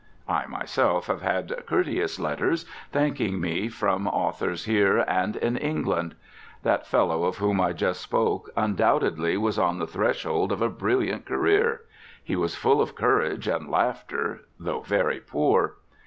[0.27, 6.15] I myself have had courteous letters thanking me from authors here and in England.
[6.63, 11.25] That fellow of whom I just spoke undoubtedly was on the threshold of a brilliant
[11.27, 11.81] career;
[12.23, 15.75] he was full of courage and laughter, though very poor.